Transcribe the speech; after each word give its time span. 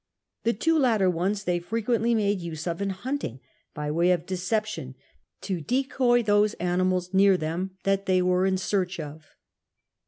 TJie 0.45 0.59
two 0.59 0.79
latter 0.79 1.11
ones 1.11 1.43
tiny 1.43 1.59
fre 1.59 1.77
quently 1.77 2.15
made 2.15 2.41
use 2.41 2.65
of 2.65 2.81
in 2.81 2.89
hunting, 2.89 3.39
by 3.75 3.91
wfiy 3.91 4.11
of 4.11 4.25
decei)tion 4.25 4.95
to 5.41 5.61
decoy 5.61 6.23
those 6.23 6.55
animals 6.55 7.13
near 7.13 7.37
them 7.37 7.77
that 7.83 8.07
thi'y 8.07 8.27
are 8.27 8.47
in 8.47 8.55
seandi 8.55 8.99
of. 8.99 9.35